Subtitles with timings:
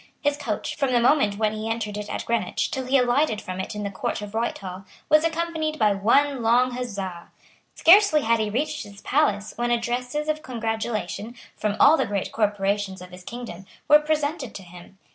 [0.19, 3.59] His coach, from the moment when he entered it at Greenwich till he alighted from
[3.59, 7.29] it in the court of Whitehall, was accompanied by one long huzza.
[7.75, 12.99] Scarcely had he reached his palace when addresses of congratulation, from all the great corporations
[12.99, 14.97] of his kingdom, were presented to him.